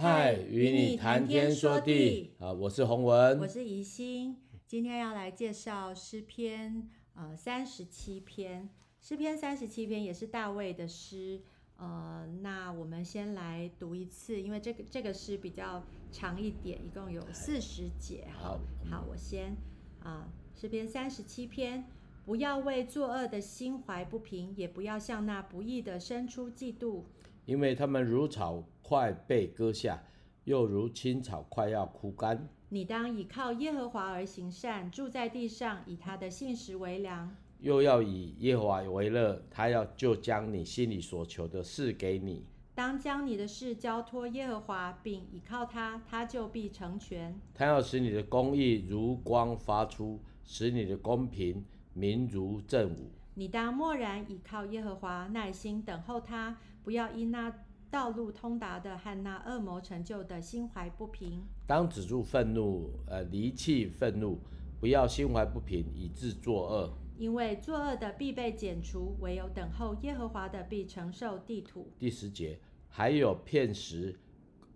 [0.00, 2.30] 嗨，与你谈天说地。
[2.38, 2.52] 啊！
[2.52, 8.70] 我是洪文，我是怡心，今天要来介绍诗篇呃三十七篇，
[9.00, 11.42] 诗篇三十七篇也是大卫的诗，
[11.78, 18.28] 呃，那我们先来读一次，因为这个这个诗比较长一点，一共有四十节。
[18.40, 19.56] 好，好，我先
[20.04, 21.84] 啊，诗篇三十七篇，
[22.24, 27.02] 不要为作恶的心怀不平，也不要向那不义的生出嫉妒。
[27.48, 30.02] 因为他们如草快被割下，
[30.44, 32.46] 又如青草快要枯干。
[32.68, 37.34] 你当倚靠耶和华而行善，住在地上，以他的信实为粮。
[37.60, 42.44] 又要以耶和华为乐，他要就将你心里所求的事给你。
[42.74, 47.40] 当将你的事交托耶和华，并倚靠他，他就必成全。
[47.54, 53.10] 他要使你的公义如光发出，使你的公平明如正午。
[53.34, 57.54] 你当默然倚靠耶和华，耐心等候他，不要因那
[57.90, 61.44] 道路通达的和那恶魔成就的心怀不平。
[61.66, 64.38] 当止住愤怒，呃，离弃愤怒，
[64.80, 66.90] 不要心怀不平，以致作恶。
[67.18, 71.92] 因为作恶的必被剪除，唯有等候耶和华的必承受地土。
[71.98, 74.18] 第十节，还有片时，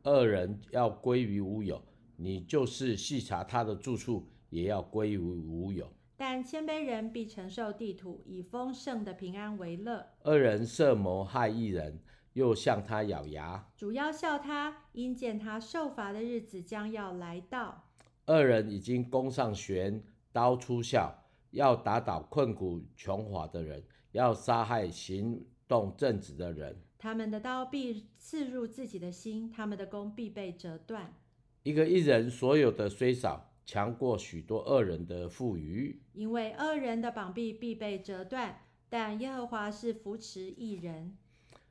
[0.02, 1.80] 恶人要归于无有，
[2.16, 5.90] 你就是细查他的住处，也要归于无有。
[6.24, 10.06] 但谦卑人必承受地土，以丰盛的平安为乐。
[10.22, 11.98] 二人设谋害一人，
[12.34, 13.68] 又向他咬牙。
[13.76, 17.88] 主要笑他，因见他受罚的日子将要来到。
[18.24, 21.12] 二人已经弓上弦，刀出鞘，
[21.50, 26.80] 要打倒困苦穷乏的人，要杀害行动正直的人。
[26.98, 31.12] 他们的刀必刺入自己的心，他们的弓必被折断。
[31.64, 33.48] 一个一人所有的虽少。
[33.64, 41.16] 强过许多恶人的富余，因为恶人的膀臂必被折断，但耶和华是扶持义人。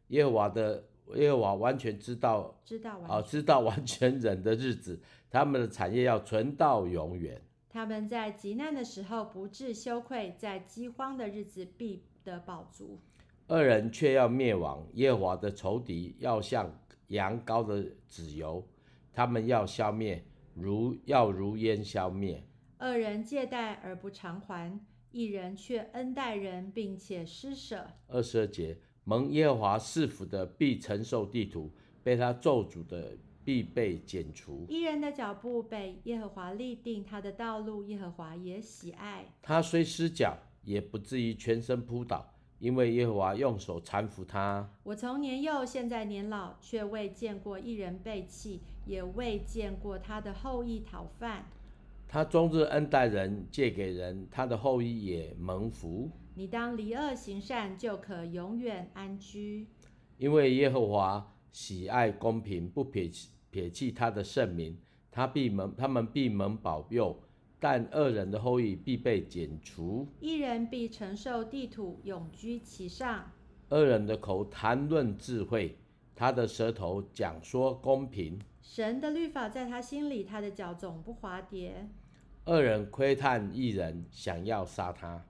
[0.07, 7.41] 耶和华的耶和华完全知道，知道完啊，知道完全人的日子，他们的产业要存到永远。
[7.69, 12.99] 他们在极难的时候不致羞愧，在饥荒的日子必得饱足。
[13.47, 16.73] 恶人却要灭亡，耶和华的仇敌要像
[17.07, 18.65] 羊羔的脂油，
[19.13, 20.23] 他们要消灭。
[20.53, 22.43] 如要如烟消灭，
[22.79, 24.79] 恶人借贷而不偿还，
[25.11, 27.87] 一人却恩待人，并且施舍。
[28.07, 31.71] 二十二节，蒙耶和华赐福的必承受地土，
[32.03, 34.65] 被他咒诅的必被剪除。
[34.69, 39.25] 一人的脚步被耶和华立定，他的道路耶和华也喜爱。
[39.41, 42.33] 他虽失脚，也不至于全身扑倒。
[42.61, 44.69] 因为耶和华用手搀扶他。
[44.83, 51.47] 我从年幼现在年老，却未见过一人背弃，也未见过他的后裔讨饭。
[52.07, 56.11] 他终日恩待人，借给人，他的后裔也蒙福。
[56.35, 59.65] 你当离恶行善，就可永远安居。
[60.17, 64.77] 因为耶和华喜爱公平，不撇弃撇弃他的圣名，
[65.09, 67.23] 他必蒙他们必蒙保佑。
[67.63, 73.31] 但恶人的后裔必被剪除，一人必承受地土，永居其上。
[73.69, 75.77] 恶人的口谈论智慧，
[76.15, 78.39] 他的舌头讲说公平。
[78.63, 81.87] 神的律法在他心里，他的脚总不滑跌。
[82.45, 85.23] 恶人窥探一人，想要杀他。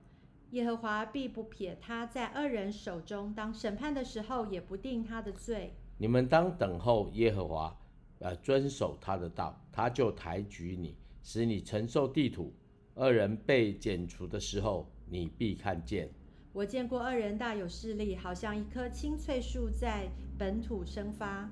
[0.52, 5.74] 耶和华必不撇他在恶人手中，当审判的时候，也不定他的罪。
[5.98, 7.78] 你们当等候耶和华，
[8.20, 10.96] 呃，遵守他的道，他就抬举你。
[11.22, 12.52] 使你承受地土，
[12.94, 16.10] 二人被剪除的时候，你必看见。
[16.52, 21.48] 我见过二人大有势力，好像一棵青翠树在本土生发。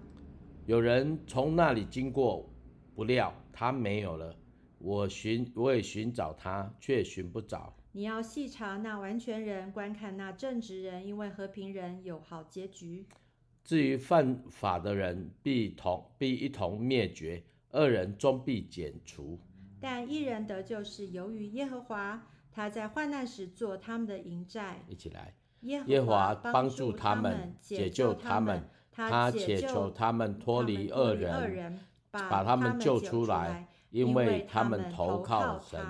[0.67, 2.49] 有人从那里经过，
[2.95, 4.37] 不料他没有了。
[4.79, 7.75] 我寻，我也寻找他，却寻不着。
[7.93, 13.07] 你要细查那完全人，观看那正直人，因为和平人有好结局。
[13.65, 19.39] 至于犯法的人，必同必一同灭绝，二人终必剪除。
[19.81, 24.85] 但一人得救是由于耶和华，他在患难时做他们的营寨。
[24.87, 31.81] 一起来，耶和华帮助他们，解救他们，他解救他们脱离恶人，
[32.11, 35.81] 把他们救出来，因为他们投靠神。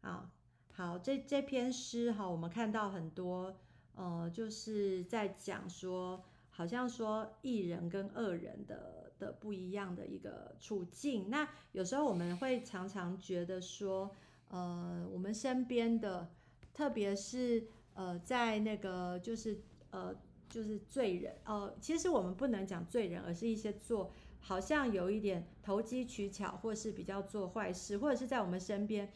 [0.00, 0.30] 好，
[0.72, 3.56] 好，这这篇诗哈，我们看到很多，
[3.94, 6.24] 呃，就是在讲说。
[6.56, 14.10] 好像说一人跟恶人的的不一样的一个处境，那有时候我们会常常觉得说，
[14.48, 16.28] 呃，我们身边的，
[16.74, 20.14] 特别是呃，在那个就是呃，
[20.50, 29.10] 就是罪人，呃，其实我们不能讲罪人，而是一些做好像有一点投机取巧，或是比较做坏事，或者是在我们身边，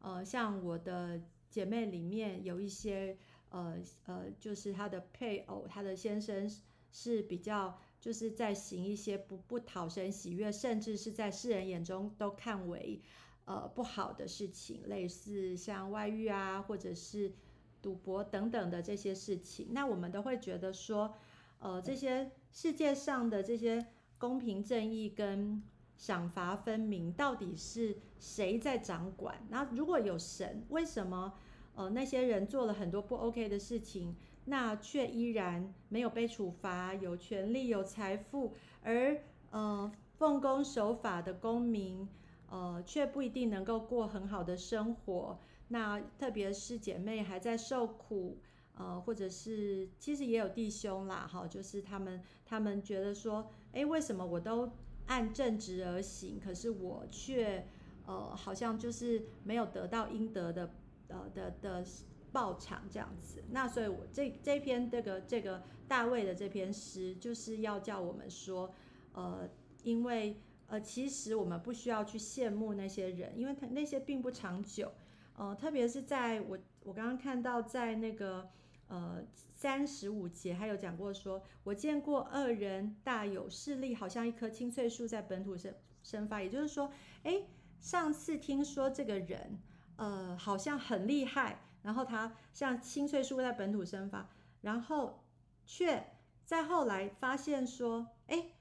[0.00, 3.16] 呃，像我的姐妹里面有一些，
[3.50, 6.50] 呃呃，就是她的配偶，她的先生。
[6.92, 13.00] 是比较就是在行一些不不讨神喜悦，甚至是在世人眼中都看为
[13.46, 17.32] 呃不好的事情，类似像外遇啊，或者是
[17.80, 21.14] 赌博等等的这些事情，那我们都会觉得说，
[21.58, 23.86] 呃，这些世界上的这些
[24.18, 25.62] 公平正义跟
[25.96, 29.46] 赏罚分明，到底是谁在掌管？
[29.48, 31.34] 那如果有神，为什么
[31.74, 34.14] 呃那些人做了很多不 OK 的事情？
[34.44, 42.08] 那却依然没有被处罚，有权利、有财富，而呃奉公守法的公民，
[42.48, 45.38] 呃却不一定能够过很好的生活。
[45.68, 48.38] 那特别是姐妹还在受苦，
[48.74, 54.70] 呃，或者是其实也有弟兄啦，哈，就是他们他们觉得说，诶，为什么我都
[55.06, 57.66] 按正直而行，可是我却
[58.06, 60.70] 呃好像就是没有得到应得的，
[61.08, 61.84] 呃的的。
[62.32, 68.72] 爆场这样子，那所以我这这篇这个这个大卫的这篇诗，就是要叫我们说，
[69.12, 69.48] 呃，
[69.82, 74.90] 因为呃，其实我们不需要去羡慕那些人，因为他那些并不长久，
[75.36, 78.48] 呃，特别是在我我刚刚看到在那个
[78.88, 79.22] 呃
[79.54, 86.90] 三十五节还有讲过说，我见过恶人大有势力，好像一棵青翠树在本土生生发，也就是说，
[87.24, 87.46] 诶，
[87.78, 89.58] 上次听说这个人，
[89.96, 91.60] 呃，好像很厉害。
[91.82, 94.28] 然后他像青翠树在本土生发，
[94.60, 95.24] 然后
[95.66, 96.12] 却
[96.44, 98.52] 在后来发现说，哎，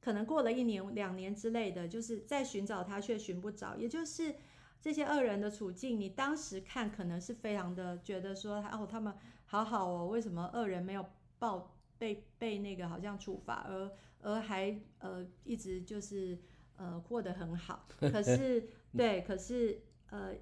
[0.00, 3.76] 可能过了一年、两年之类的，就是在寻找他却寻不着。
[3.76, 4.34] 也就是
[4.80, 11.04] 这些恶人的处境，你当时看可能是非常的觉得说，哦，他们好好哦，为什么恶人没有
[11.38, 13.92] 报被被那个好像处罚，而
[14.22, 16.38] 而还呃一直就是
[16.76, 17.86] 呃过得很好。
[17.98, 20.34] 可是 对，可是呃。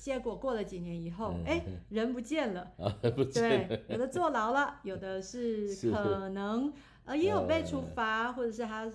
[0.00, 3.68] 结果过了几年以后，哎、嗯，人不见了，啊、 不见了。
[3.68, 6.72] 对，有的坐牢了， 有的是可能
[7.04, 8.90] 呃也有被处罚，嗯、或者是他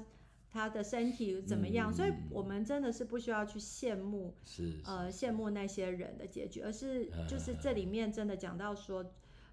[0.51, 9.05] 他的身体怎么样，嗯、所以我们真的是不需要去羡慕，是呃羡慕那些人的结局，而是就是这里面真的讲到说，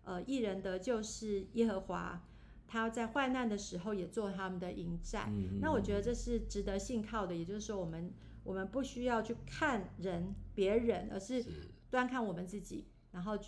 [0.04, 2.24] 呃，义人得救是耶和华，
[2.66, 8.10] 他在患难的时候也做他们的营寨，嗯、那我觉得这是值得信靠的，也就是说我们。
[8.44, 11.44] 我们不需要去看人、别人，而是
[11.90, 13.38] 端看我们自己，然后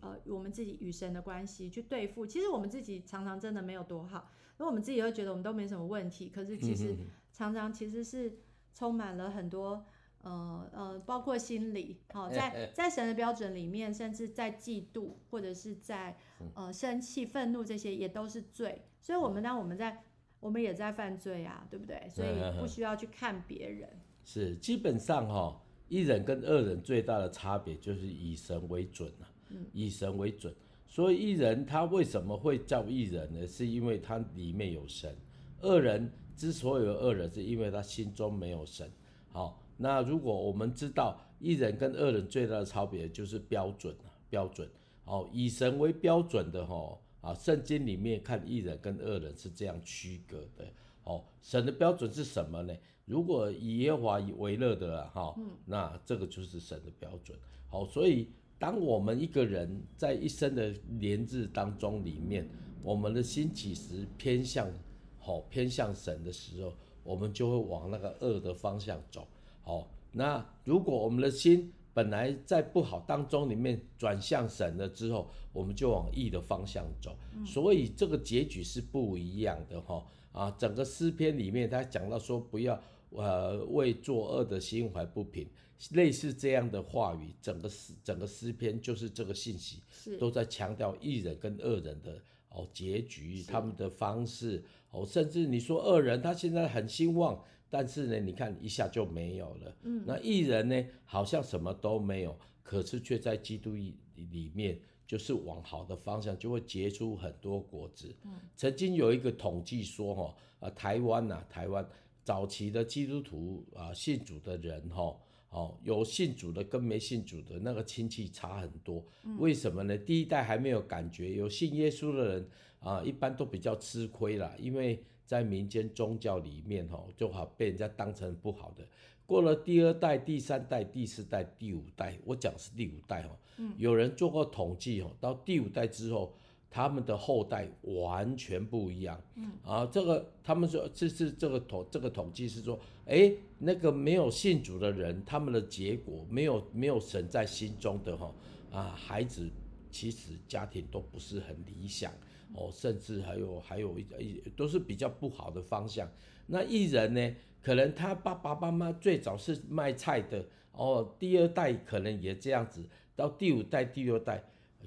[0.00, 2.26] 呃，我们自己与神的关系去对付。
[2.26, 6.96] 其实我们自己常常真的没有多好，因为我们自己会觉得我们都没什么问题，可是其实
[7.32, 8.38] 常常其实是
[8.74, 9.84] 充满了很多
[10.22, 16.16] 呃呃，包括心理，好、哦，在在神的标准里面，甚至在嫉妒或者是在
[16.54, 18.86] 呃生气、愤怒这些也都是罪。
[19.00, 20.02] 所以，我们当我们在
[20.40, 22.08] 我们也在犯罪啊，对不对？
[22.08, 23.88] 所以不需要去看别人。
[24.24, 30.52] 是，基本上哈、哦，一人跟二人最大的差别就是以神为准啊，嗯、以神为准。
[30.86, 33.46] 所以一人他为什么会叫一人呢？
[33.46, 35.14] 是因为他里面有神。
[35.60, 38.90] 恶人之所以有恶人，是因为他心中没有神。
[39.30, 44.68] 好，那如果我们知道一人跟恶人最大的差别就是标准啊，标准。
[45.04, 50.64] 好，以神为标准的哈，啊，圣经里面看一人跟恶人是这样区隔的。
[51.02, 52.74] 好，神的标准是什么呢？
[53.06, 55.34] 如果以耶和华为乐的哈，
[55.66, 57.38] 那这个就是神的标准。
[57.68, 62.48] 好，所以当我们一个人在一生的年日当中里面，
[62.82, 64.70] 我们的心其实偏向
[65.18, 66.72] 好偏向神的时候，
[67.02, 69.28] 我们就会往那个恶的方向走。
[69.62, 77.14] 好，那如果我们的心本来在不好当中里面转向神了之后，我们就往义的方向走。
[77.44, 80.02] 所以这个结局是不一样的哈。
[80.32, 82.80] 啊，整个诗篇里面他讲到说不要。
[83.14, 85.46] 呃，为作恶的心怀不平，
[85.92, 89.80] 类似这样的话语，整个诗整个诗篇就是这个信息，
[90.18, 97.40] 都在强调义人跟恶人的哦结局，他们的方式哦，甚至你说恶人他现在很兴旺，
[97.70, 99.76] 但是呢，你看一下就没有了。
[99.82, 103.74] 嗯，那义人呢，好像什么都没有，可是却在基督
[104.16, 108.12] 里面，就是往好的方向，就会结出很多果子。
[108.24, 111.88] 嗯，曾经有一个统计说，哈，呃，台湾呐，台湾。
[112.24, 115.14] 早期的基督徒啊，信主的人哈，
[115.50, 119.04] 哦，有信主的跟没信主的那个亲戚差很多。
[119.38, 119.96] 为什么呢？
[119.98, 122.48] 第一代还没有感觉，有信耶稣的人
[122.80, 128.84] 啊，一般都比较吃亏啦，因为在民间宗教里面哈，就好被人家当成不好的。
[129.26, 133.36] 过了第二代、第三代、第四代、第五代，我讲是第五代哈，
[133.76, 136.34] 有人做过统计哦，到第五代之后。
[136.74, 142.76] 他们的后代完全不一样，嗯啊，这个他们说这是这个统这个统计是说，
[143.06, 148.34] 哎，那个没有信主的人，他们的结果没有没有神在心中的哈
[148.72, 149.48] 啊，孩子
[149.88, 152.10] 其实家庭都不是很理想
[152.54, 156.10] 哦，甚至还有还有一都是比较不好的方向。
[156.48, 164.42] 那艺人呢，可能他爸爸妈妈最早是卖菜的，哦，第二代可能也这样子，到第五代、第六代，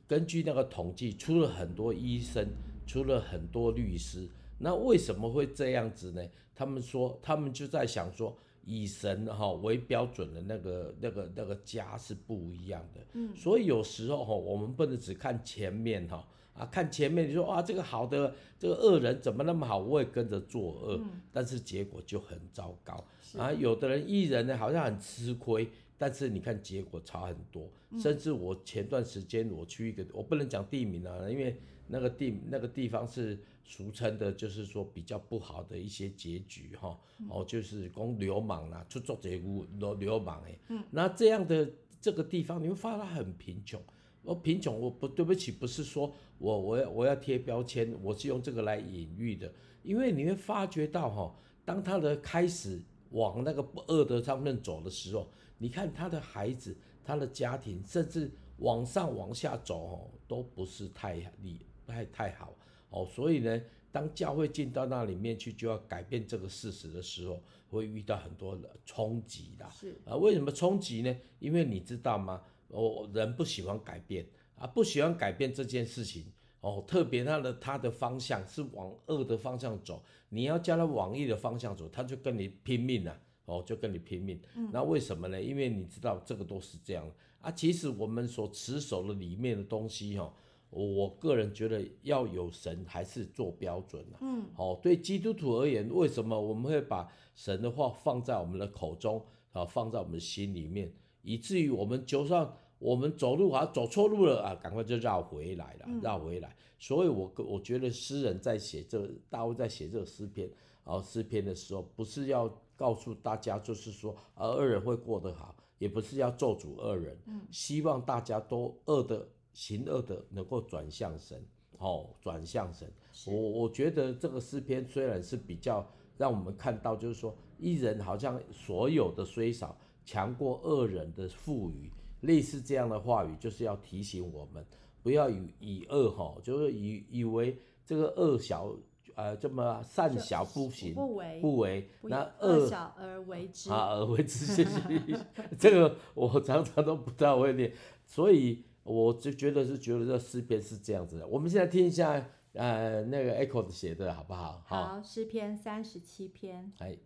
[0.08, 2.48] 根据那个统计，出了很多医生，
[2.86, 4.28] 出了很多律师。
[4.60, 6.24] 那为什么会这样子呢？
[6.56, 8.36] 他们说，他们就在想说，
[8.66, 13.02] 以神哈为标准的那个、那个、那个家是不一样的。
[13.14, 23.06] 嗯，所以有时候哈，我们不能只看前面哈啊，看前面你说啊，这个好的这个恶人怎么那么好，我也跟着作恶，嗯，但是结果就很糟糕
[23.38, 23.54] 啊。
[23.54, 27.70] 有的人义人呢，好像很吃亏，但是你看结果差很多。
[28.00, 33.38] 甚至我前段时间我去一个，我不能讲地名啊，因为那个地那个地方是。
[33.70, 43.78] 俗称的，就是说比较不好的一些结局，哈，哦，就是讲流氓啦，出做贼屋流流氓哎，嗯，那这样的这个地方，你会发现很贫穷。
[44.24, 49.52] 我贫穷，我不对不起，不是说我我要我要贴标签，我是用这个来隐喻的，
[49.84, 51.36] 因为你会发觉到哈，
[51.66, 62.54] 当他的开始往那个不恶的上面走的时候，你看他的孩子、他的家庭，甚至往上往下走哦，都不是太厉太太好。
[62.90, 63.62] 哦，所以呢，
[63.92, 69.70] 当教会进到那里面去，就要改变这个事实的时候，会遇到很多的冲击的。
[69.72, 71.16] 是啊，为什么冲击呢？
[71.40, 72.42] 因为你知道吗？
[72.70, 76.32] 哦，人不喜欢改变啊，不喜欢改变这件事情。
[76.60, 83.22] 哦，特别他的他的方向是往恶的方向走，你要叫他往义的方向走，他就跟你拼命了。
[83.48, 84.40] 哦，就跟你拼命。
[84.56, 84.70] 嗯。
[84.72, 85.42] 那为什么呢？
[85.42, 87.12] 因为你知道这个都是这样
[87.42, 87.52] 啊。
[87.52, 90.32] 其实我们所持守的里面的东西，哈。
[90.70, 94.20] 我个人觉得要有神还是做标准啊。
[94.20, 106.54] 嗯，好，对基督徒而言，为什么我们会把神的话放在我们的口中啊，放在我们心里面，以至于我们就算我们走路啊走错路了啊，赶快就绕回来了，绕回来。
[106.78, 110.52] 所以我我觉得诗人在写这大卫在写这个诗篇
[110.84, 117.20] 啊诗篇的时候，不是要告诉大家就是说呃恶人会过得好，也不是要咒诅恶人，
[117.52, 119.28] 希望大家都恶的。
[119.54, 121.44] 行恶的能够转向神，
[121.80, 122.88] 哦，转向神。
[123.26, 125.84] 我我觉得这个诗篇虽然是比较
[126.16, 131.90] 让我们看到，就是说一人好像所有的虽少，强过恶人的富裕，
[132.22, 134.64] 类似这样的话语，就是要提醒我们
[135.02, 138.72] 不要以以恶哈，就是以以为这个恶小，
[139.18, 144.80] 呃，这么善小不行，不为不为，那恶小而为之啊，而为之，谢谢
[145.60, 147.74] 这个我常常都不太会念，
[148.06, 148.64] 所以。
[148.90, 154.64] 我就觉得是觉得这诗篇是这样子的，我们现在听一下，呃，那个 Echo 写的好不好？
[154.66, 156.72] 好，诗篇三十七篇。
[156.78, 156.98] 哎。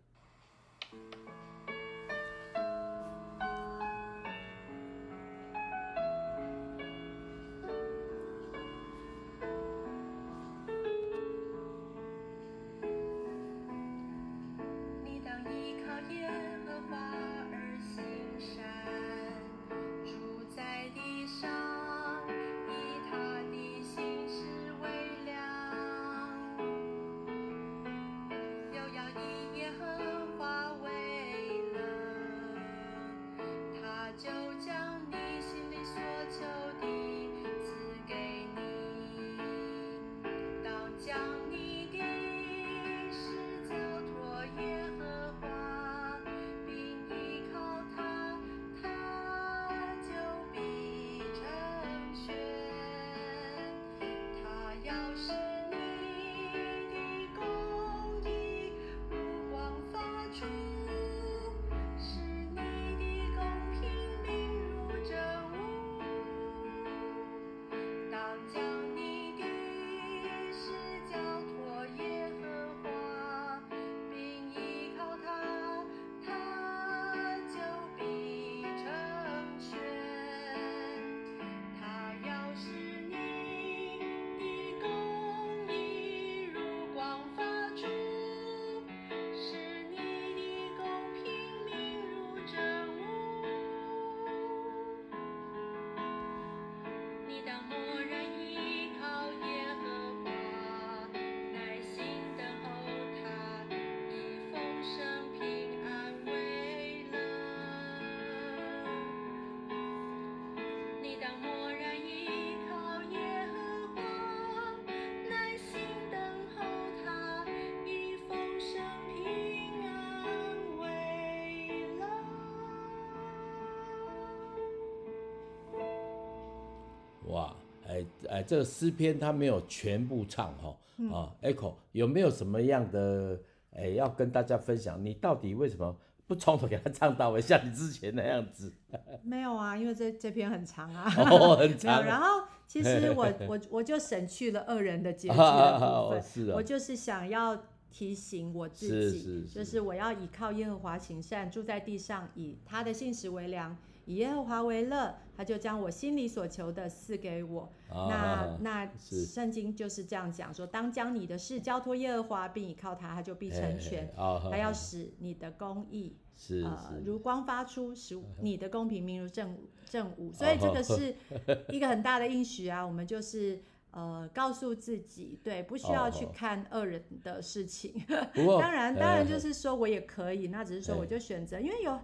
[127.26, 127.54] 哇，
[127.86, 130.76] 哎哎，这个诗篇他没有全部唱哈，
[131.12, 133.40] 啊，Echo 有没有什么样的
[133.74, 135.02] 哎要跟大家分享？
[135.04, 138.72] 你到底为什么不从头给他唱到尾，像你之前那样子？
[139.22, 142.04] 没有啊，因为这这篇很长啊，哦，很 长。
[142.04, 153.76] 然后其实我我我就省去了恶人的结局 的部分，哦是啊，我就是想要提醒我自己，是是是就是我要倚靠耶和华行善，住在地上，以他的信实为粮。
[154.04, 157.72] 以耶和华为乐，他就将我心里所求的赐给我。
[157.88, 164.08] 哦、那那圣经就是这样讲说：当将你的事交托耶和华，并倚靠他，他就必成全。
[164.16, 170.32] 哦、他要使你的公义是呃如光发出，使你的公平明如正正午。
[170.32, 171.14] 所以这个是
[171.70, 172.86] 一个很大的应许啊！
[172.86, 173.62] 我们就是。
[173.94, 177.92] 呃，告诉自己，对，不需要去看恶人的事情。
[178.08, 182.00] 哦、 当然，当然就是说我也可以，那只是说我就选择，因为有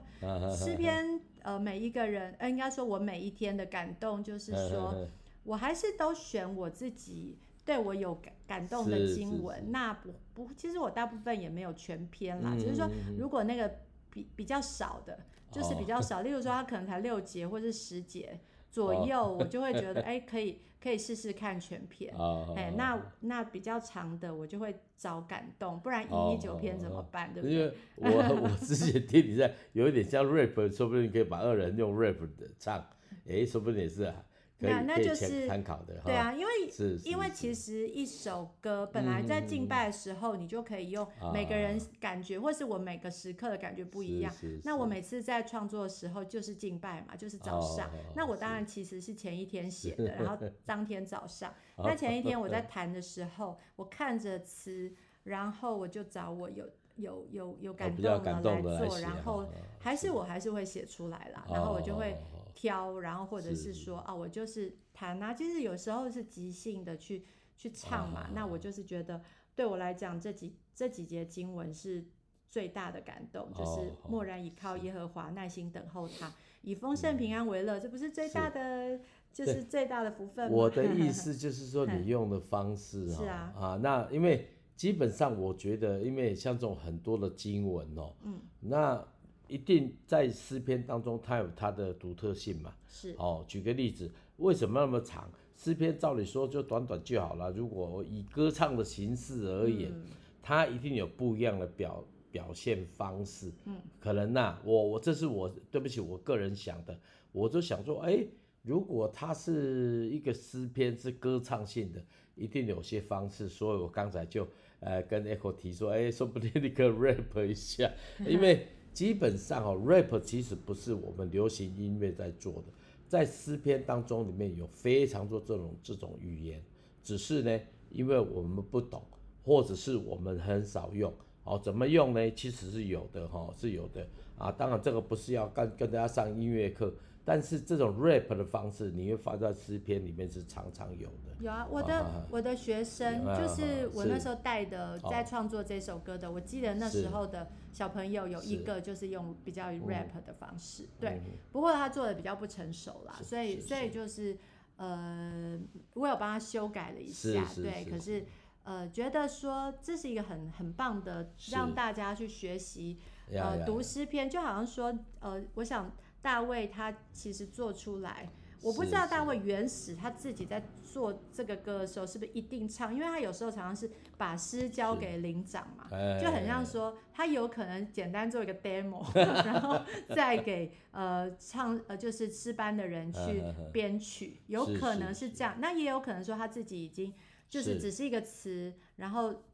[0.54, 5.08] 诗篇，呃，每一个人，呃，应该说我每一天的感动，就是说
[5.44, 9.72] 我还是都选我自己对我有感感动的经文。
[9.72, 12.86] 那不不，其实我大部分也没有全篇啦，只、是说
[13.16, 13.78] 如果那个
[14.10, 15.18] 比比较少的，
[15.50, 18.38] 就是比较少，哦、 例如说他可能才六节或是十节
[18.70, 20.60] 左右，哦、我就会觉得 哎、欸、可以。
[20.80, 27.54] 可以试试看全篇，哎、oh, 欸，那那比较长的我就会找感动，不然一一九篇怎么办？Oh, 对不对？
[27.96, 32.78] 因 为我我之前听你在有一点像 rap，说不定你可以把二人用 rap 的唱，
[33.26, 34.14] 哎、欸，说不定也是啊。
[34.60, 44.32] 那那就是参考的，对啊，因为是因为其实一首歌本来在敬拜的时候，你就可以用每个人感觉，或是我每个时刻的感觉不一样。
[44.64, 47.88] 那我每次在创作的时候就是敬拜嘛，就是早上。
[48.16, 50.36] 那我当然其实是前一天写的， 然后
[50.66, 51.54] 当天早上。
[51.78, 56.68] 那前一天我在 弹的时候，我看着词，然后我就找我有
[56.98, 59.46] 有有有感动的来做，然后
[59.80, 62.16] 还是我还是会写出来啦，然后我就会。
[62.54, 67.24] 挑，然后或者是说是啊，我就是弹啊，其实有时候是即兴的去
[67.56, 68.22] 去唱嘛。
[68.22, 69.22] 啊、那我就是觉得，
[69.54, 72.04] 对我来讲，这几这几节经文是
[72.50, 76.32] 最大的感动，哦、就是默然倚靠耶和华，耐心等候他，
[76.62, 79.00] 以丰盛平安为乐，嗯、这不是最大的，是
[79.32, 80.56] 就是最大的福分吗？
[80.56, 89.06] 我的意思就是说，你 用的方式是啊啊，那因为基本上我觉得，因为像这种很多的经文哦，嗯，那。
[89.50, 92.70] 一定在诗篇当中，它有它的独特性嘛？
[92.86, 93.42] 是哦。
[93.48, 95.26] 举个例子，为什么那么长？
[95.56, 97.50] 诗篇照理说就短短就好了。
[97.52, 100.04] 如果以歌唱的形式而言，嗯、
[100.42, 103.50] 它一定有不一样的表表现方式。
[103.64, 107.00] 嗯，可能呐、啊，我我这是我对不起，我个人想的，
[107.32, 108.28] 我就想说，哎、欸，
[108.60, 113.48] 如果它是一个诗篇是歌唱性的，一定有些方式。
[113.48, 114.46] 所以我刚才就
[114.80, 117.90] 呃跟 Echo 提说，哎、欸，说不定你可以 rap 一下，
[118.26, 118.66] 因为。
[118.90, 122.64] 基本上哦，rap 其实不是我们流行音乐在做的，
[123.06, 126.60] 在诗篇当中里面有非常多这种这种语言，
[127.00, 127.60] 只是呢，
[127.90, 129.00] 因为我们不懂，
[129.44, 131.14] 或者是我们很少用，
[131.44, 132.28] 哦，怎么用呢？
[132.32, 134.04] 其实是有的哈，是有的
[134.36, 134.50] 啊。
[134.50, 136.92] 当然这个不是要跟跟大家上音乐课。
[137.28, 141.36] 但是这种 rap 的方式，你会发在诗篇里面是常常有的。
[141.40, 146.26] 有啊，我的、啊、我的学生就是我那时候带的，在创作这首歌的。
[146.26, 151.22] 哦、我记得那时候的小朋友有一个就是用比较 rap 的方式，嗯、对。
[151.52, 154.34] 不过他做的比较不成熟啦，所以所以就是
[154.76, 155.60] 呃，
[155.92, 157.84] 我有帮他修改了一下，对。
[157.84, 158.24] 可是
[158.62, 162.98] 呃，觉得说这是一个很很棒的，让大家去学习
[163.30, 165.92] 呃读诗篇，就好像说呃，我想。
[166.20, 168.28] 大卫他其实做出来，
[168.62, 175.86] 我不知道大卫原始他自己在做这个歌的时候是不是一定唱，因为他有时候常常是把诗交给领长嘛，
[176.20, 179.80] 就很像说他有可能简单做一个 demo， 然后
[180.14, 187.14] 再给呃唱呃就是诗班的人去编曲，有可能是这样，那也有可能说他自己已经
[187.48, 189.44] 就是只是一个词，然后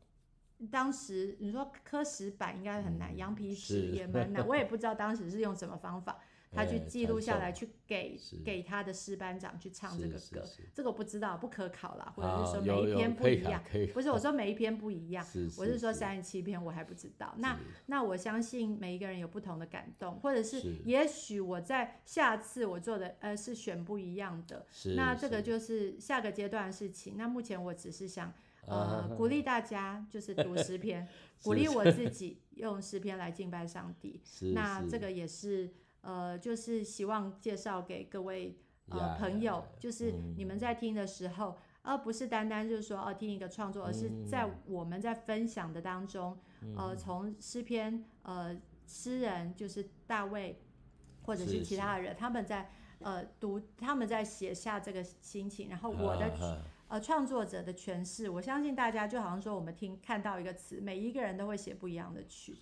[0.70, 6.18] 当时你说刻石板应该很难，羊皮纸也蛮难，我也不知道当时是用什么方法。
[6.54, 13.62] 他去记录下来，去给给他的诗班长去唱这个歌，这个我不知道，不可考啦，或者是说每一篇不一样，
[13.92, 15.26] 不是我说每一篇不一样，
[15.58, 17.34] 我是说三十七篇我还不知道。
[17.38, 27.16] 那那我相信每一个人有不同的感动，或者是也许我在下次我做的呃是选不一样的，那这个就是下个阶段的事情。
[27.16, 28.32] 那目前我只是想
[28.66, 31.08] 呃鼓励大家就是读诗篇，
[31.42, 34.20] 鼓励我自己用诗篇来敬拜上帝。
[34.54, 35.72] 那这个也是。
[36.04, 38.58] 呃，就是希望介绍给各位
[38.90, 46.38] 呃朋友，就是你们在听的时候，而不是单单就是说哦听一个创作，而是在我们在分享的当中，
[46.76, 48.54] 呃，从诗篇呃
[48.86, 50.60] 诗人就是大卫，
[51.22, 62.54] 或者是其他的人，他们在呃读他们在写下这个心情，然后我的、啊、呃创作者的诠释，我相信大家就好像说我们听看到一个词，每一个人都会写不一样的曲，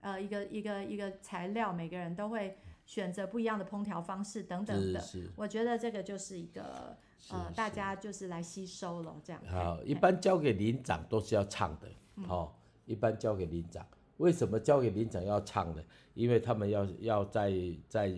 [0.00, 2.58] 呃一个一个一个材料，每个人都会
[2.90, 5.00] 选择不一样的烹调方式等等的，
[5.36, 6.96] 我觉得这个就是一个
[7.30, 9.40] 呃大家就是来吸收了这样。
[9.46, 11.86] 好，一般交给灵长都是要唱的，
[12.26, 12.92] 好、嗯。
[12.92, 15.80] 一般交给灵长，为什么交给灵长要唱呢？
[16.14, 17.52] 因为他们要要在
[17.88, 18.12] 在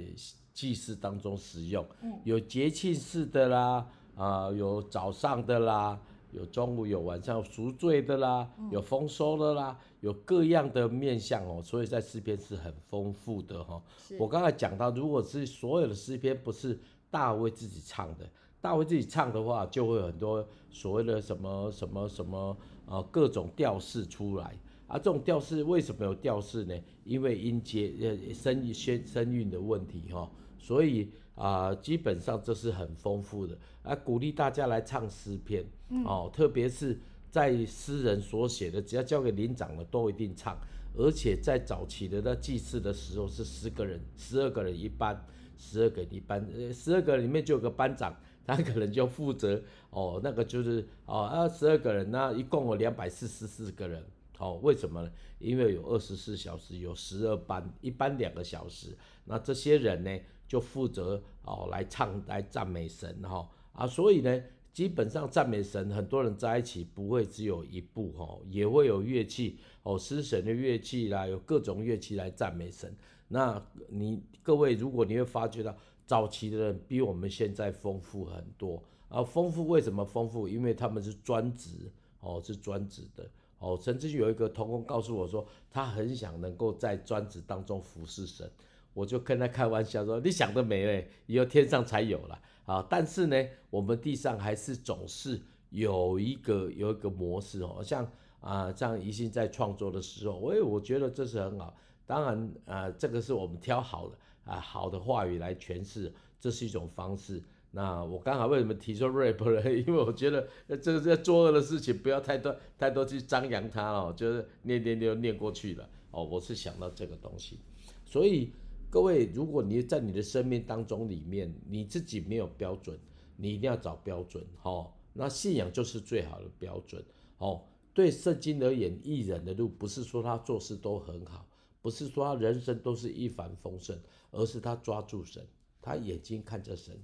[0.55, 1.87] 祭祀当中使用，
[2.25, 6.01] 有节庆式的啦，啊、呃，有早上的啦，
[6.33, 13.81] 有中午有晚上有赎罪的啦，有丰收的啦，有各样的面相哦，所以在诗篇是很丰富的哈。
[14.19, 16.79] 我刚才讲到，如果是所有的诗篇不是
[17.11, 18.29] 大卫自己唱的，
[18.61, 22.57] 大卫自己唱的话，就会有很多所谓的什么什么什么。
[22.85, 26.75] 啊，各种调式出来啊，这种调式为什么有调式呢？
[27.05, 33.57] 因为音节呃声声声韵的问题哈，所以啊，基本上这是很丰富的。
[33.83, 35.65] 啊，鼓励大家来唱诗篇。
[36.05, 36.99] 哦，特别是
[37.31, 40.59] 在诗人所写的，只要交给领长的都一定唱，
[40.97, 45.25] 而且在早期的那祭祀的时候是十个人，十二个人一班，
[45.57, 48.17] 十二个一班，呃，十二个里面就有个班长。
[48.45, 54.05] 他可能就负责哦，那个就是哦，二十二个人，那一共有两百四十四个人，
[54.37, 55.09] 哦，为什么呢？
[55.39, 60.11] 因为有二十四小时，有十二班，一班两个小时，那这些人呢
[60.53, 72.95] 就负责哦来唱来赞美神哈、啊，所以呢，基本上赞美神，很多人在一起不会只有一部哈、也会有乐器哦，诗神的乐器啦，有各种乐器来赞美神。
[73.29, 75.75] 那你各位，如果你会发觉到。
[76.05, 79.23] 早期的人比我们现在丰富很多啊！
[79.23, 80.49] 丰富为什么丰富？
[80.49, 83.25] 因为他们是专职哦，是专职的
[83.61, 83.79] 哦。
[83.81, 88.51] 甚至有一个同工告诉我说，他很想能够在专职当中服侍神。
[88.95, 93.37] 我就跟他开玩笑说：“你想得美嘞，以后天上才有了啊！”但是呢，
[93.71, 101.77] 我们地上还是总是有一个有一个模式哦，像啊，像宜兴在创作的时候，我也我觉得这是很好。
[102.07, 104.17] 当然啊，这个是我们挑好的。
[104.45, 107.41] 啊，好的话语来诠释，这是一种方式。
[107.71, 109.71] 那我刚好为什么提出 rap 呢？
[109.73, 116.25] 因为我觉得这个在作恶的事情，不要太多太多去张扬它哦，就是念念就念过去了哦。
[116.25, 117.61] 我是想到这个东西，
[118.05, 118.53] 所以
[118.93, 122.99] 各位，如果你在你的生命当中里面，你自己没有标准，
[123.39, 124.93] 你一定要找标准哦。
[125.15, 127.03] 那信仰就是最好的标准
[127.39, 127.63] 哦。
[127.95, 131.49] 对圣经而言，义人的路不是说他做事都很好，
[131.81, 133.99] 不是说他人生都是一帆风顺。
[134.31, 135.43] 而是他抓住神，
[135.81, 136.95] 他眼睛看着神。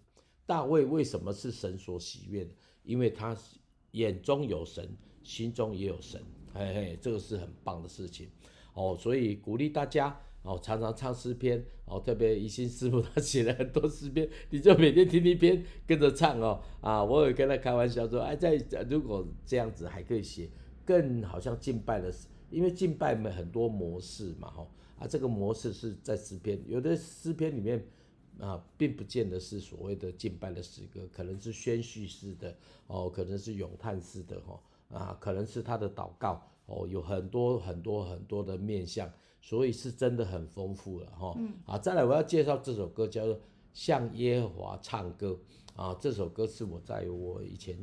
[0.44, 2.51] 大卫为什么是神所喜悦的？
[2.85, 3.35] 因为他
[3.92, 6.22] 眼中有神，心中也有神。
[6.53, 8.29] 嘿嘿，这个是很棒的事情
[8.74, 8.94] 哦。
[9.01, 12.00] 所以鼓励大家哦，常常唱诗篇哦。
[12.00, 16.62] 特别一心师傅他 写了很多诗篇，你就每天听一篇，跟着唱哦。
[16.80, 18.56] 啊，我有跟他开玩笑说，哎，在
[18.88, 20.48] 如果这样子还可以写，
[20.87, 22.11] 更好像敬拜的，
[22.50, 24.70] 因为敬拜们很多模式嘛，吼。
[24.98, 27.87] 啊，这个模式是在诗篇，有的诗篇里面
[28.40, 32.56] 啊，并不见得是所谓的敬拜的诗歌，可能是宣叙式的
[32.88, 39.08] 哦，可能是咏叹式的哈，啊，可能是他的祷告哦，有很多很多很多的面向，
[39.48, 41.34] 所以是真的很丰富了哈。
[41.38, 41.54] 嗯。
[41.64, 43.34] 啊，再来我要介绍这首歌叫做
[43.72, 45.38] 《向耶和华唱歌》
[45.82, 47.74] 啊，这首歌是我在我以前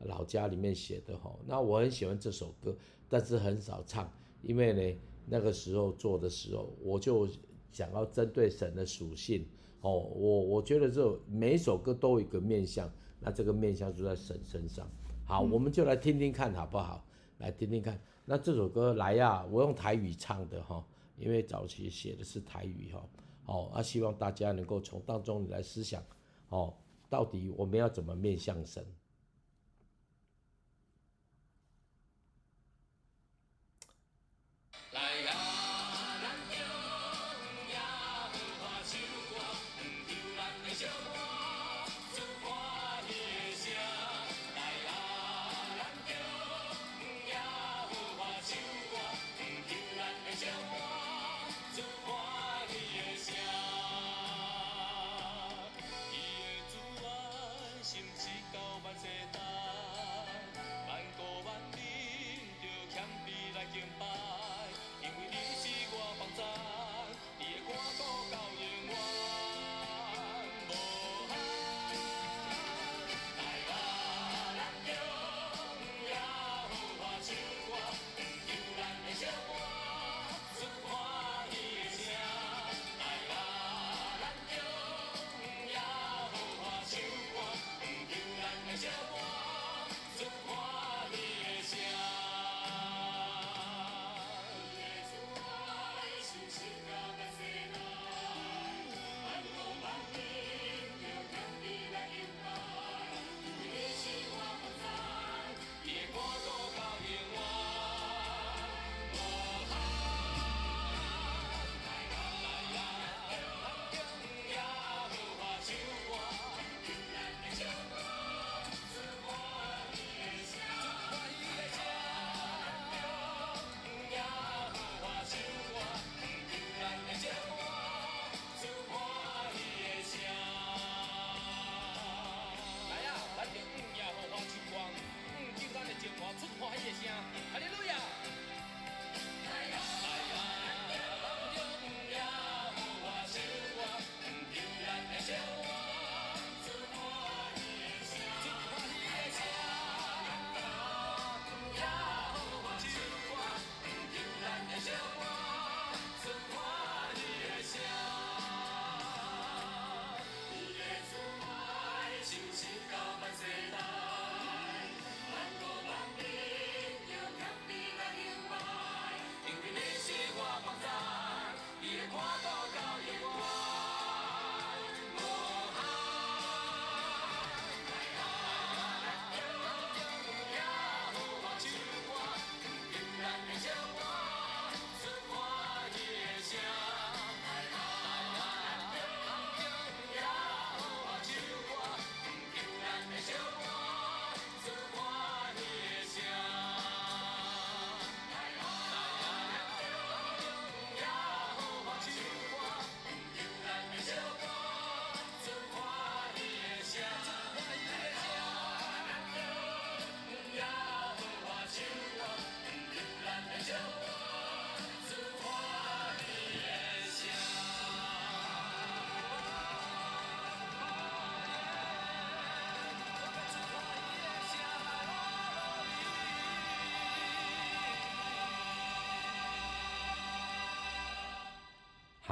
[0.00, 2.76] 老家里面写的哈，那我很喜欢这首歌，
[3.08, 4.10] 但是很少唱，
[4.42, 4.98] 因为呢。
[5.24, 7.28] 那个时候做的时候，我就
[7.70, 9.46] 想要针对神的属性
[9.80, 14.84] 哦，我我觉得这每一首歌都有一个面向，那这个面向就在神身上。
[15.24, 17.06] 好，嗯、我们就来听听看好不好？
[17.38, 18.00] 来听听看。
[18.24, 20.84] 那这首歌来呀，我用台语唱的哈，
[21.16, 23.08] 因为早期写的是台语哈。
[23.46, 26.02] 哦，那希望大家能够从当中来思想
[26.48, 26.72] 哦，
[27.10, 28.86] 到底我们要怎么面向神？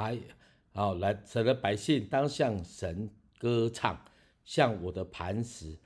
[0.00, 0.18] 还
[0.72, 4.02] 好来，神的百姓当向神歌唱，
[4.44, 5.76] 向我的磐石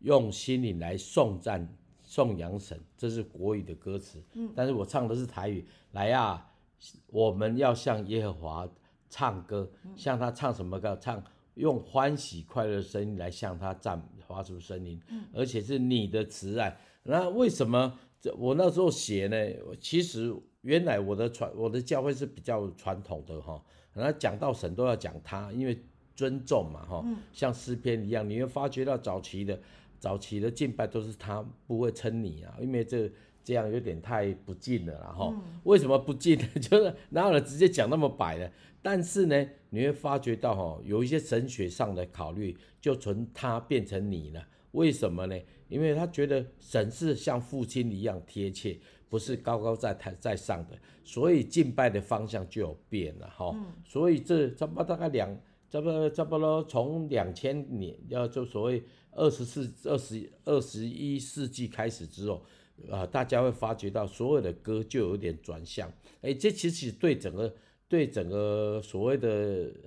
[0.00, 4.20] 用心灵来颂赞颂扬神，这是国语的歌词。
[4.32, 5.64] 嗯，但是我唱的是台语。
[5.92, 6.52] 来呀、啊，
[7.06, 8.68] 我们要向耶和华
[9.08, 10.98] 唱歌，向他唱什么歌？
[11.00, 11.22] 唱
[11.54, 15.00] 用欢喜快乐的声音来向他赞，发出声音。
[15.08, 16.76] 嗯，而且是你的慈爱。
[17.02, 19.36] 那为什么这我那时候写呢？
[19.80, 23.62] 其实原来我的传我的教会是比较传统的哈，
[23.94, 25.78] 然后讲到神都要讲他，因为
[26.14, 27.04] 尊重嘛哈。
[27.32, 29.58] 像诗篇一样，你会发觉到早期的
[29.98, 33.10] 早期的敬拜都是他，不会称你啊，因为这
[33.42, 35.34] 这样有点太不敬了啦哈。
[35.64, 36.46] 为什么不敬呢？
[36.60, 38.50] 就是哪有人直接讲那么白的？
[38.82, 44.46] 但是呢，你会发觉到哈，有一些神学上的考虑，就从他变成你了。
[44.72, 45.36] 为什么呢？
[45.68, 48.78] 因为他觉得神是像父亲一样贴切，
[49.10, 53.50] 不是高高在台在上的，所以敬拜的方向就有变了哈。
[53.54, 55.28] 嗯、所以这差不多大概两，
[55.68, 62.40] 差不多差不多从两千年要就所谓二十四、二十二十一世纪开始之后，
[62.88, 65.92] 啊，大家会发觉到所有的歌就有点转向。
[66.22, 67.52] 哎，这其实对整个
[67.88, 69.28] 对整个所谓的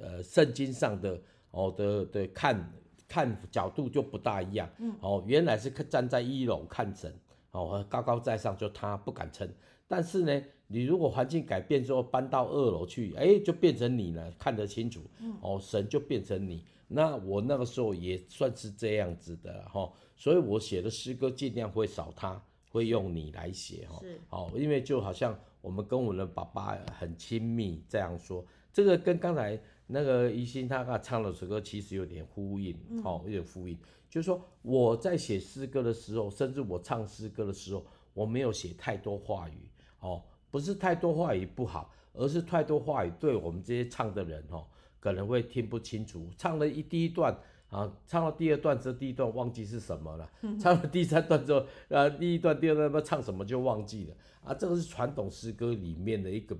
[0.02, 1.20] 呃圣经上的
[1.52, 2.72] 哦的的看。
[3.06, 7.14] 看角度就不大一样，嗯，哦，原来是站在一楼看神，
[7.54, 9.50] 哦，高高在上，就他不敢称。
[9.88, 16.64] 但是呢，你如果环境改变之后搬到二楼去，哎，就变成你了，看得清楚，嗯，哦，神就变成你。
[16.88, 22.40] 那我那个时候也算是这样子的哈，所以我写的诗歌尽量会少他，
[22.70, 29.60] 会用你来写哈，是，哦，因为就好像我们跟我们的爸爸很亲密这样说，这个跟刚才。
[29.86, 33.78] 那个一心他他唱的首歌其实有点呼应，哦，有点呼应，
[34.14, 39.68] 就是说我在写诗歌的时候，甚至我唱诗歌的时候，我没有写太多话语，
[40.02, 40.22] 哦，
[40.52, 44.68] 不是太多话语不好，而是太多话语对我们这些唱的人，哦，
[45.00, 46.30] 可能会听不清楚。
[46.38, 47.36] 唱了一第一段
[47.70, 56.56] 啊，唱到第二段，这第一段忘记是什么了，唱了第三段之后，呃，第一段、第二段不唱什么就忘记了，啊，这个是传统诗歌里面的一个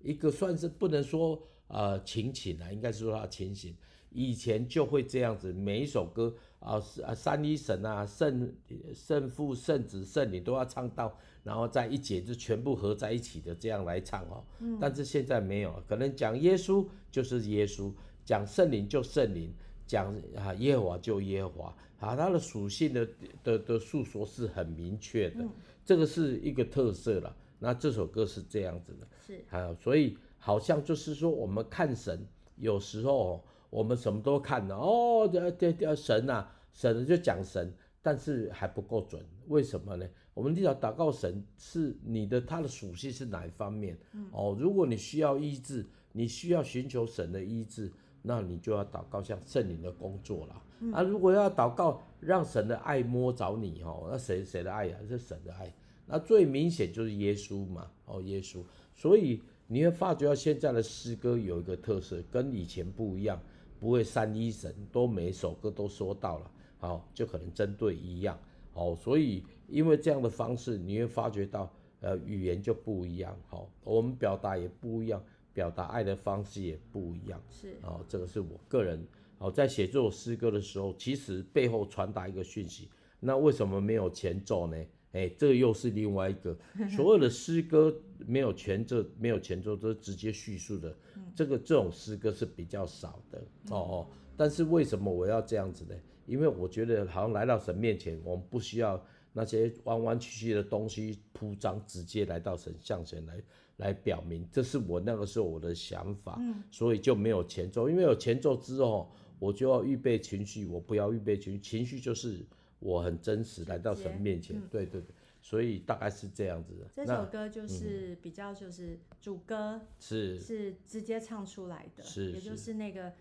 [0.00, 1.40] 一个算是不能说。
[1.68, 3.76] 呃，情景啊，应该是说它情形，
[4.10, 6.32] 以前就会这样子，每一首歌
[6.66, 8.52] 啊，啊，三一神啊，圣
[8.92, 14.44] 圣父、圣子、圣灵都要唱到，然后在一节就全部合在一起的这样来唱哦。
[14.58, 14.76] 嗯。
[14.80, 17.92] 但是现在没有，可能讲耶稣就是耶稣，
[18.24, 19.54] 讲圣灵就圣灵，
[19.86, 23.08] 讲啊耶和华就耶和华，啊，它的属性的
[23.44, 25.50] 的的诉说是很明确的，嗯，
[25.84, 27.34] 这个是一个特色了。
[27.58, 30.16] 那这首歌是这样子的，是啊，所以。
[30.38, 32.24] 好像就是说，我们看神，
[32.54, 40.06] 有时候我们什么都看了哦，对对对，神啊，神就讲神，但是还不够准，为什么呢？
[40.34, 43.98] 我们至少祷告神是你的，他的属性是哪一方面？
[44.30, 50.62] 哦，如果你需要医治，你需要寻求神的医治，那你就要祷告像圣灵的工作了。
[50.92, 54.98] 啊，如果要祷告让神的爱摸着你哦，那谁谁的爱呀？
[55.08, 55.74] 是神的爱。
[56.06, 58.62] 那最明显就是耶稣嘛，哦，耶稣，
[58.94, 59.40] 所以。
[59.68, 63.42] 你会发觉到现在的诗歌有一个特色，跟以前不一样，
[63.80, 68.38] 不会三一神都每首歌都说到了，好，就可能针对一样，
[68.72, 79.06] 好，所以因为这样的方式，你会发觉到，呃，语言就不一样，好，我们表达也不一样，表达爱的方式也不一样，是，哦，这个是我个人，
[79.38, 84.76] 哦，在写这首诗歌的时候，其实背后传达一个讯息，那为什么没有前奏呢？
[85.12, 86.54] 哎，这又是另外一个，
[86.94, 90.94] 所有的诗歌没有前奏，没有前奏都是直接叙述的，
[91.34, 93.38] 这个这种诗歌是比较少的。
[93.70, 94.06] 哦哦。
[94.36, 95.94] 但是为什么我要这样子呢？
[96.26, 103.42] 因为我觉得好像来到神面前，我们不需要那些弯弯曲曲的东西铺张，直接来到神像前来
[103.76, 112.44] 来表明，这是我那个时候我的想法，所以就没有前奏，因为有前奏之后，我就要预备情绪，我不要预备情绪，情绪就是。
[112.78, 115.06] 我很真实来到神面前，嗯、对对对，
[115.40, 116.86] 所以大概是这样子的。
[116.94, 117.06] 这。
[117.06, 120.38] 首歌就是比较就是主歌是。
[120.38, 122.74] 是直接唱出来的，是也就是。
[122.74, 123.14] 那个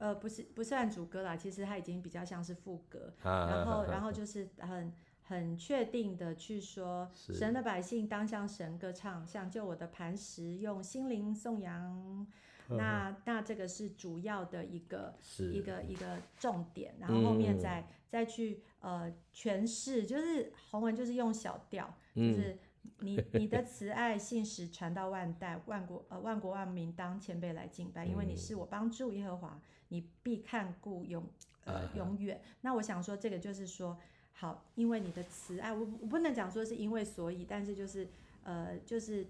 [0.00, 12.26] 呃不是不算主歌啦，其实它已经比较像是副歌，啊、然后、啊、然后就是很很确定的去说，神的百姓当向神歌唱，像救我的磐石，用心灵颂扬。
[12.72, 15.12] 那那这个是主要的一个
[15.52, 22.56] 一个一个重点，然后后面再、嗯、再去呃诠释，就是洪文就是用小调，嗯、就是
[23.00, 29.60] 你你的慈爱信实传到万代，万国呃万国万民当前辈来敬拜，因为你是我帮助耶和华，
[29.90, 31.24] 你必看顾永
[31.66, 32.40] 呃永远。
[32.62, 33.96] 那我想说这个就是说
[34.32, 38.08] 好，因为你的慈爱，我我不能讲说是因为所以，但是就是
[38.42, 39.26] 呃就是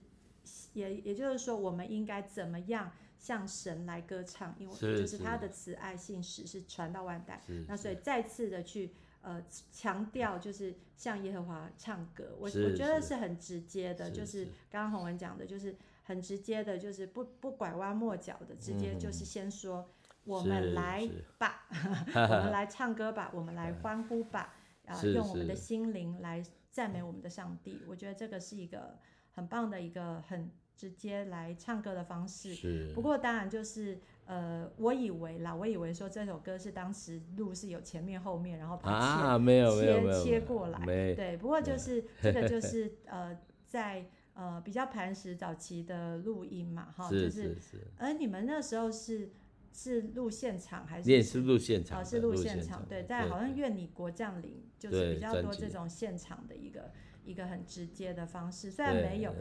[0.72, 2.90] 也也就是说我们应该怎么样？
[3.20, 7.42] 向神来歌唱，因为就是他的慈爱信使是传到万代。
[7.68, 19.86] 那所以再次的去呃强调，就是向耶和华唱歌，我我觉得是很直接的，就是刚刚洪文讲的，就是很直接的，就是不不拐弯抹角的，直接就是先说
[20.30, 21.66] 我们来吧，
[22.14, 24.54] 我们来唱歌吧， 我们来欢呼吧，
[24.86, 27.80] 啊，用我们的心灵来赞美我们的上帝。
[27.88, 28.98] 我觉得这个是一个
[29.32, 30.50] 很棒的一个很。
[30.76, 32.90] 直接来唱歌的方式，是。
[32.94, 40.78] 不过当然就是，呃，我以为啦，我以为说这首歌是当时录是有前面后面，然后把切、啊、没有切没有切过来，
[41.14, 41.36] 对。
[41.36, 43.38] 不过就是这个就是呃，
[43.68, 47.58] 在呃比较磐石早期的录音嘛，哈，就是。
[47.98, 49.30] 而你们那时候是
[49.72, 51.22] 是录现场还是？
[51.22, 52.00] 是录现场。
[52.00, 53.04] 哦，是录现场，对。
[53.04, 56.92] 在好像愿你国降临，就是比较多这种现场的一个
[57.24, 59.34] 一个很直接的方式，虽然没有。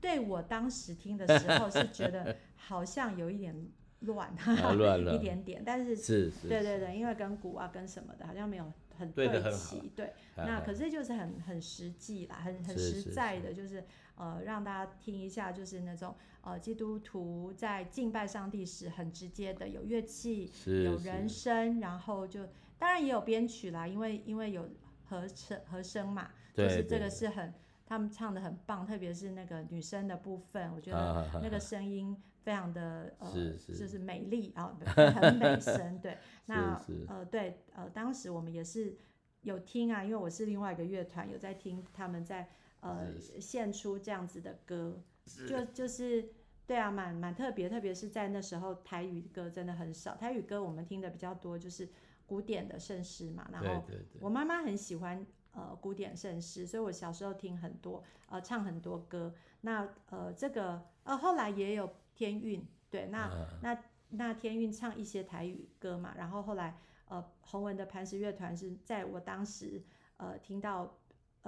[0.00, 3.52] 对我当时听的时候是觉得 好像有一点
[4.00, 4.32] 乱，
[4.76, 13.84] 乱 一点点，但是，是，是对对对，因为跟鼓啊跟什么的，好像没有很对齐，对，那可是就是很很实际啦，很很实在的，就是
[14.18, 20.52] 呃让大家听一下，就是那种呃基督徒在敬拜上帝时很直接的，有乐器，
[20.84, 22.46] 有人声，然后就
[22.78, 24.68] 当然也有编曲啦，因为因为有
[25.04, 27.54] 和声和声嘛，就是这个是很。
[27.90, 35.98] 他们唱的很棒，特别是那个女生的部分，我觉得那个声音非常的呃，就是美丽啊， 很美声。
[35.98, 38.94] 对，那呃对呃，当时我们也是
[39.40, 45.02] 有听啊，因为我是另外一个乐团，有在听他们在呃献出这样子的歌，
[45.48, 46.28] 就就是
[46.66, 51.88] 对啊，蛮蛮特别，特别是在那时候台语歌真的很少，台语歌我们听的比较多，就是
[52.26, 53.84] 古典的圣诗嘛，然后
[54.20, 55.26] 我妈妈很喜欢。
[55.52, 59.34] 呃，古典圣诗，所以我小时候听很多，呃，唱很多歌。
[59.62, 63.46] 那呃，这个呃，后来也有天韵，对，那、uh.
[63.60, 66.14] 那那天韵唱一些台语歌嘛。
[66.16, 69.82] 然后后来呃，洪文的磐石乐团是在我当时
[70.18, 70.96] 呃听到，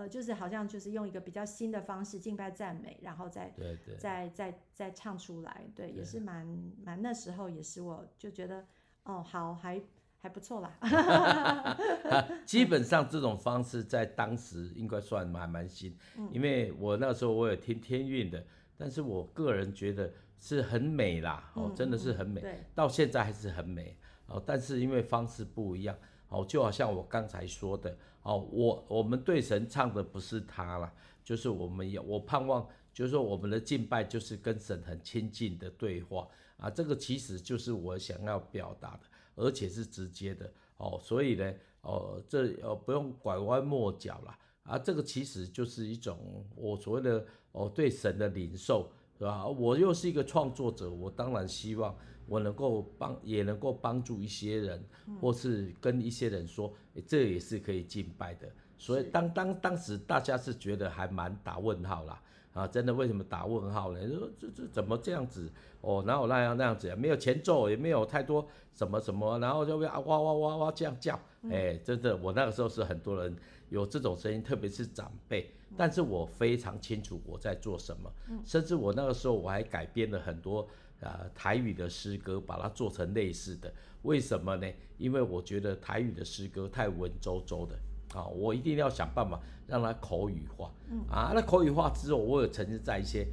[0.01, 6.47] 呃，就是好像就是用一个比较新的方式敬拜赞美，然后再对对再再再唱出来，对，对也是蛮
[6.83, 8.65] 蛮那时候也是我就觉得
[9.05, 9.81] 哦，好还。
[10.23, 10.77] 还不错啦
[12.45, 18.45] 基本上这种方式在当时应该算蛮蛮新，嗯，因为我那时候我也听天韵的，
[18.77, 23.97] 但是我个人觉得是很美啦，哦，真的是很美，嗯，到现在还是很美，
[24.27, 25.97] 哦，但是因为方式不一样，
[26.31, 30.91] 哦，就好像我刚才说的，哦，我我们对神唱的不是他啦，
[31.22, 36.26] 就是我们要，我盼望就是说我们的敬拜就是跟神很亲近的对话
[36.57, 39.01] 啊，这个其实就是我想要表达的。
[39.37, 48.91] 而且是直接的哦，所以呢，哦，这呃不用拐弯抹角了啊，这个其实就是一种我所谓的哦对神的领受，
[49.21, 49.47] 是吧？
[49.47, 51.95] 我又是一个创作者，我当然希望
[52.27, 54.83] 我能够帮，也能够帮助一些人，
[55.21, 58.49] 或是跟一些人说，诶，这也是可以敬拜的。
[58.79, 62.23] 所以当当当时大家是觉得还蛮打问号啦。
[62.55, 64.09] 啊，真的为什么打问号呢？
[64.09, 65.53] 说这这怎么这样子？
[65.83, 66.97] 哦，哪有那样那样子啊？
[66.97, 71.14] 没有前奏，也没有太多什么什么，然后就会啊哇哇哇哇这样叫，
[71.45, 73.37] 哎、欸，真的，我那个时候是很多人
[73.68, 75.53] 有这种声音，特别是长辈。
[75.77, 78.12] 但是我非常清楚我在做什么，
[78.45, 80.62] 甚至我那个时候我还改编了很多
[81.01, 83.73] 啊、呃、台语的诗歌，把它做成类似的。
[84.03, 84.66] 为什么呢？
[84.99, 87.79] 因为我觉得台语的诗歌太文绉绉的。
[88.12, 90.73] 啊，我一定要想办法让它口语化。
[90.91, 93.25] 嗯啊，那口语化之后，我有曾经在一些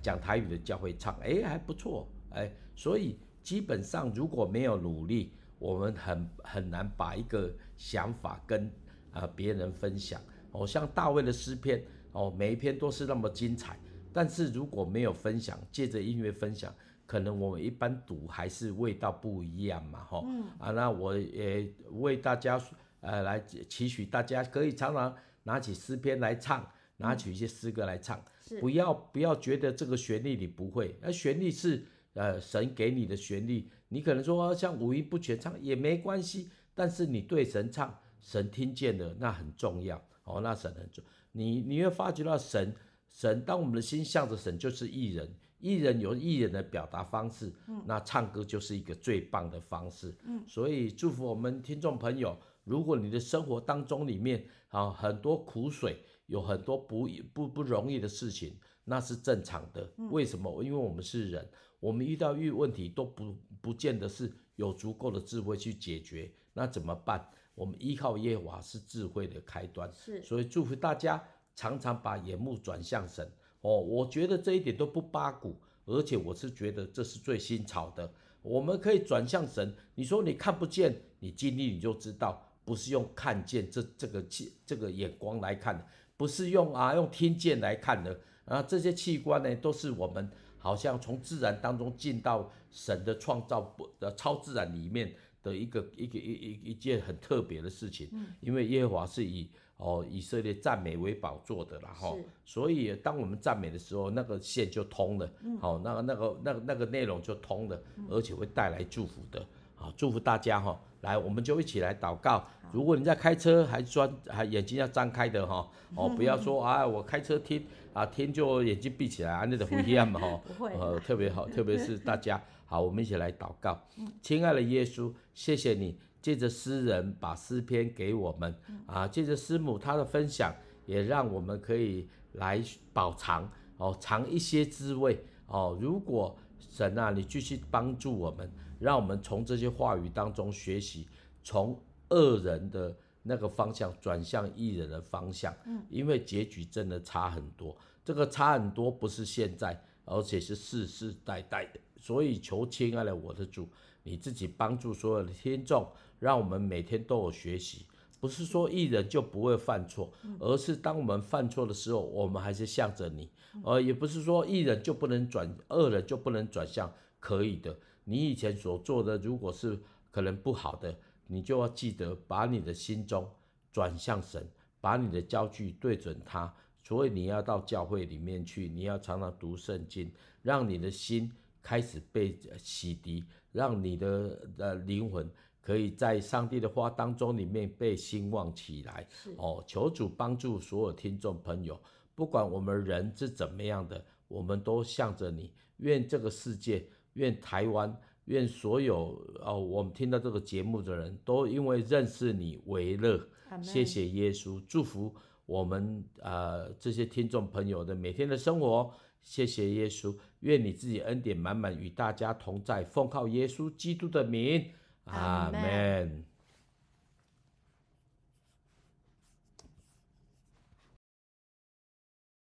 [0.00, 8.70] 讲台语的教会唱，哎，还不错，哎，所以基本上如果没有努力，我们很很难把一个想法跟
[9.12, 10.18] 啊别人分享。
[10.56, 11.82] 哦，像大卫的诗篇，
[12.12, 13.78] 哦，每一篇都是那么精彩，
[14.12, 16.74] 但是如果没有分享，借着音乐分享，
[17.06, 20.24] 可能我们一般读还是味道不一样嘛，哈。
[20.26, 20.44] 嗯。
[20.58, 22.60] 啊，那我也为大家。
[23.00, 23.38] 呃，来
[23.68, 41.02] 期许大家可以常常拿起诗篇来唱，拿起一些诗歌来唱，嗯、不要不要觉得这个旋律你不会，那旋律是呃神给你的旋律，你可能说像五音不全唱也没关系，但是你对神唱，神听见了那很重要哦，那神很重，
[41.32, 42.74] 你你会发觉到神
[43.08, 52.36] 神当我们的心向着神就是艺人，艺人有艺人的表达方式，嗯，那唱歌就是一个最棒的方式，嗯，所以祝福我们听众朋友。
[52.64, 59.88] 如果你的生活当中里面啊很多苦水，有很多不不不容易的事情，那是正常的。
[60.10, 60.64] 为什么？
[60.64, 61.48] 因为我们是人，
[61.78, 66.28] 我们遇到遇问题都不不见得是有足够的智慧去解决。
[66.52, 67.24] 那怎么办？
[67.56, 69.92] 我们依靠耶和华是智慧的开端。
[69.92, 71.20] 是，所以祝福大家
[71.56, 73.28] 常常把眼目转向神。
[73.62, 75.60] 哦，我觉得这一点都不八股。
[75.88, 78.12] 而且我是觉得这是最新潮的。
[78.42, 85.86] 我们可以转向神，你说你看不见，你经历你就知道，不是用看见这这个器这个眼光来看的，
[86.16, 90.28] 不是用啊用听见来看的啊，这些器官呢都是我们
[90.58, 95.14] 好像从自然当中进到神的创造不的超自然里面
[95.46, 98.08] 的一个一个一一一件很特别的事情，
[98.40, 99.48] 因为耶和华是以。
[99.78, 102.16] 哦，以色列赞美为宝座的啦，哈，
[102.46, 105.30] 所以当我们赞美的时候，那个线就通了，
[105.60, 107.78] 好、嗯，那个那个那个那个内容就通了，
[108.08, 112.42] 而且会带来祝福的，好，祝福大家哈，来，我们就一起来祷告。
[112.72, 120.40] 如果你在开车，还专还眼睛要张开的哈， 哦，不要说啊，我开车听啊听就眼睛闭起来啊，那个不一样嘛哈，
[120.72, 123.80] 呃，特别好，特别是大家，好，我们一起来祷告。
[124.20, 125.98] 亲爱的耶稣，谢谢你。
[126.20, 128.52] 借着诗人把诗篇给我们
[128.86, 130.52] 啊，借着师母她的分享，
[130.84, 132.60] 也让我们可以来
[132.92, 135.78] 饱尝哦，尝一些滋味哦。
[135.80, 138.50] 如果神啊，你继续帮助我们，
[138.80, 141.06] 让我们从这些话语当中学习，
[141.44, 145.54] 从恶人的那个方向转向义人的方向。
[145.88, 151.78] 因为结局真的差很多，这个差很多不是现在，而且是世世代代的。
[152.00, 153.68] 所以求亲爱的我的主，
[154.02, 155.88] 你自己帮助所有的听众。
[156.18, 157.84] 让我们每天都有学习，
[158.18, 163.28] 不是说义人就不会犯错，而是当我们犯错的时候，我们还是向着你，
[163.62, 166.90] 而也不是说义人就不能转，恶人就不能转向，
[167.20, 167.78] 可以的。
[168.04, 169.78] 你以前所做的，如果是
[170.10, 173.28] 可能不好的，你就要记得把你的心中
[173.70, 174.48] 转向神，
[174.80, 176.54] 把你的焦距对准他。
[176.82, 180.10] 所以你要到教会里面去，你要常常读圣经，
[180.42, 181.30] 让你的心
[181.66, 185.28] 开始被洗涤，让你的呃灵魂。
[185.60, 189.04] 可以在上帝的话当中里面被兴旺起来
[189.36, 191.76] 哦，求主帮助所有听众朋友，
[192.14, 195.52] 不管我们人是怎么样的，我们都向着你。
[195.78, 197.92] 愿这个世界，愿台湾，
[198.26, 203.20] 愿所有哦，我们听到这个节目的人都因为认识你为乐。
[203.60, 205.12] 谢谢耶稣，祝福
[205.46, 208.94] 我们呃这些听众朋友的每天的生活。
[209.20, 214.70] 谢谢耶稣，愿你自己恩典满满与大家同在，奉靠耶稣基督的名。
[215.06, 216.35] Amen。